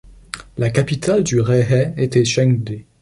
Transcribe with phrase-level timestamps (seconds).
[0.57, 2.79] La capitale du Rehe était Chengde.